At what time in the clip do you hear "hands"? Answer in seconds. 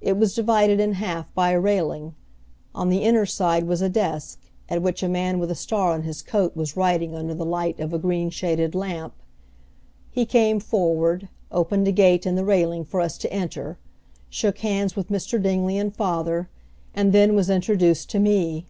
14.60-14.96